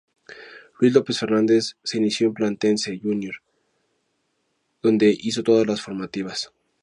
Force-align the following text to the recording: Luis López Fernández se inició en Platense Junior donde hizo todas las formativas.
Luis 0.79 0.93
López 0.95 1.19
Fernández 1.19 1.77
se 1.83 1.99
inició 1.99 2.25
en 2.25 2.33
Platense 2.33 2.99
Junior 3.03 3.35
donde 4.81 5.15
hizo 5.15 5.43
todas 5.43 5.67
las 5.67 5.83
formativas. 5.83 6.51